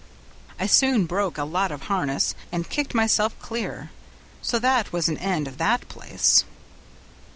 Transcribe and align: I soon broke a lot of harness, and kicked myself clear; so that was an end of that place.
I 0.59 0.65
soon 0.65 1.05
broke 1.05 1.37
a 1.37 1.43
lot 1.43 1.71
of 1.71 1.83
harness, 1.83 2.33
and 2.51 2.67
kicked 2.67 2.95
myself 2.95 3.37
clear; 3.37 3.91
so 4.41 4.57
that 4.57 4.91
was 4.91 5.07
an 5.09 5.17
end 5.19 5.47
of 5.47 5.59
that 5.59 5.87
place. 5.89 6.43